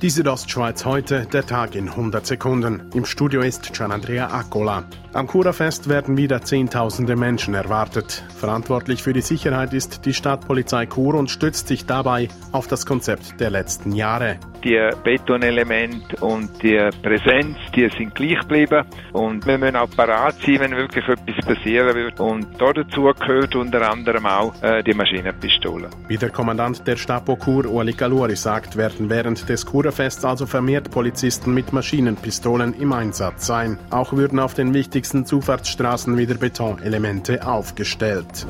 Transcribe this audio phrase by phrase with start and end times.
[0.00, 2.88] Die Südostschweiz heute, der Tag in 100 Sekunden.
[2.94, 4.84] Im Studio ist Gianandrea Accola.
[5.12, 8.22] Am Kurafest werden wieder Zehntausende Menschen erwartet.
[8.36, 13.40] Verantwortlich für die Sicherheit ist die Stadtpolizei Chur und stützt sich dabei auf das Konzept
[13.40, 14.38] der letzten Jahre.
[14.64, 18.84] Die Betonelemente und die Präsenz, die sind gleich geblieben.
[19.12, 22.20] Und wir müssen auch parat sein, wenn wirklich etwas passieren wird.
[22.20, 25.88] Und dazu gehört unter anderem auch äh, die Maschinenpistole.
[26.08, 30.90] Wie der Kommandant der Stapo Chur, Ueli Galuri, sagt, werden während des Kurafests also vermehrt
[30.90, 33.78] Polizisten mit Maschinenpistolen im Einsatz sein.
[33.90, 38.46] Auch würden auf den wichtigsten Zufahrtsstraßen wieder Betonelemente aufgestellt.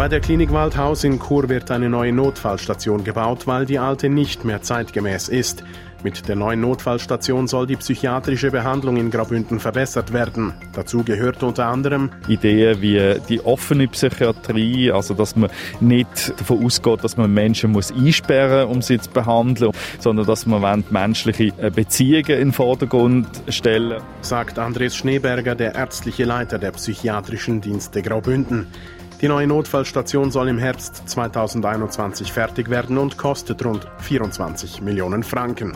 [0.00, 4.46] Bei der Klinik Waldhaus in Chur wird eine neue Notfallstation gebaut, weil die alte nicht
[4.46, 5.62] mehr zeitgemäß ist.
[6.02, 10.54] Mit der neuen Notfallstation soll die psychiatrische Behandlung in Graubünden verbessert werden.
[10.72, 15.50] Dazu gehört unter anderem Ideen wie die offene Psychiatrie, also dass man
[15.80, 20.46] nicht davon ausgeht, dass man Menschen muss einsperren muss, um sie zu behandeln, sondern dass
[20.46, 27.60] man menschliche Beziehungen in den Vordergrund stellen sagt Andres Schneeberger, der ärztliche Leiter der psychiatrischen
[27.60, 28.66] Dienste Graubünden.
[29.20, 35.74] Die neue Notfallstation soll im Herbst 2021 fertig werden und kostet rund 24 Millionen Franken.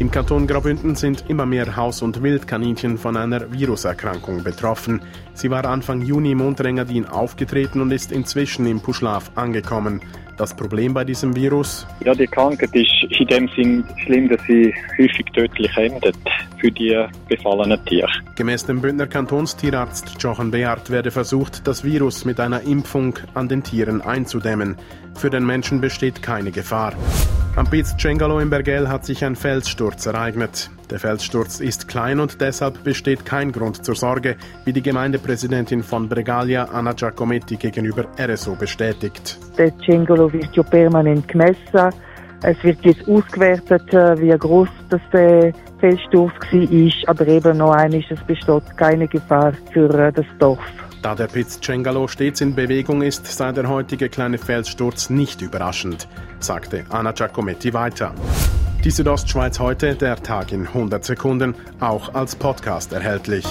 [0.00, 5.02] Im Kanton Graubünden sind immer mehr Haus- und Wildkaninchen von einer Viruserkrankung betroffen.
[5.34, 10.00] Sie war Anfang Juni im Unterengadin aufgetreten und ist inzwischen im Puschlaf angekommen.
[10.38, 11.86] Das Problem bei diesem Virus?
[12.02, 16.16] Ja, die Krankheit ist in dem Sinn schlimm, dass sie häufig tödlich endet
[16.58, 18.08] für die befallenen Tiere.
[18.36, 23.62] Gemäß dem Bündner Kantonstierarzt Jochen Beard werde versucht, das Virus mit einer Impfung an den
[23.62, 24.76] Tieren einzudämmen.
[25.14, 26.94] Für den Menschen besteht keine Gefahr.
[27.56, 30.70] Am Piz Cengalo in Bergell hat sich ein Felssturz ereignet.
[30.88, 36.08] Der Felssturz ist klein und deshalb besteht kein Grund zur Sorge, wie die Gemeindepräsidentin von
[36.08, 39.36] Bregalia, Anna Giacometti, gegenüber RSO bestätigt.
[39.58, 41.92] Der Cengalo wird ja permanent gemessen.
[42.42, 48.02] Es wird jetzt ausgewertet, äh, wie groß das der Felssturz war, aber eben noch einmal,
[48.08, 50.60] es besteht keine Gefahr für äh, das Dorf.
[51.02, 56.08] Da der Piz Cengalo stets in Bewegung ist, sei der heutige kleine Felssturz nicht überraschend,
[56.40, 58.14] sagte Anna Giacometti weiter.
[58.84, 63.46] Die Südostschweiz heute, der Tag in 100 Sekunden, auch als Podcast erhältlich.